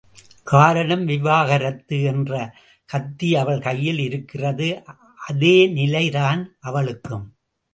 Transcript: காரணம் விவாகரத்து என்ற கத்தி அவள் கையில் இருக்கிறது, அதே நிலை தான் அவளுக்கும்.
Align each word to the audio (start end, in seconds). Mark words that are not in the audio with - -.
காரணம் 0.43 1.03
விவாகரத்து 1.05 1.97
என்ற 2.03 2.31
கத்தி 2.89 3.29
அவள் 3.35 3.61
கையில் 3.61 3.99
இருக்கிறது, 3.99 4.69
அதே 5.27 5.55
நிலை 5.67 6.05
தான் 6.09 6.41
அவளுக்கும். 6.59 7.25